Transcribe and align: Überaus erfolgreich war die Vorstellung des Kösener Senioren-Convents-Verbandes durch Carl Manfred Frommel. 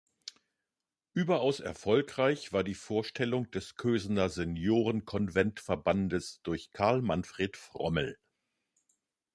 Überaus 1.13 1.59
erfolgreich 1.59 2.51
war 2.51 2.63
die 2.63 2.73
Vorstellung 2.73 3.51
des 3.51 3.75
Kösener 3.75 4.29
Senioren-Convents-Verbandes 4.29 6.41
durch 6.41 6.71
Carl 6.71 7.03
Manfred 7.03 7.55
Frommel. 7.55 8.17